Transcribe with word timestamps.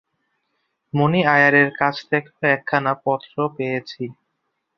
মণি 0.93 1.21
আয়ারের 1.33 1.69
কাছ 1.79 1.95
থেকেও 2.09 2.43
একখানা 2.53 2.93
পত্র 3.05 3.35
পেয়েছি। 3.55 4.03